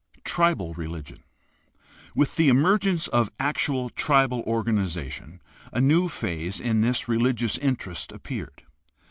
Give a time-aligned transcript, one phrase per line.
[0.15, 1.23] b) Tribal religion.—
[2.15, 8.63] With the emergence of actual tribal organization a new phase in this religious interest appeared.